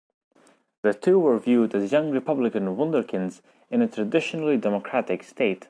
The 0.81 0.95
two 0.95 1.19
were 1.19 1.37
viewed 1.37 1.75
as 1.75 1.91
young 1.91 2.09
Republican 2.09 2.75
wunderkinds 2.75 3.41
in 3.69 3.83
a 3.83 3.87
traditionally 3.87 4.57
Democratic 4.57 5.21
state. 5.21 5.59